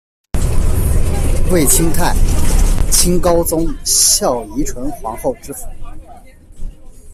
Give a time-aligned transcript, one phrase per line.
[1.51, 2.15] 魏清泰，
[2.89, 5.67] 清高宗孝仪纯皇后之父。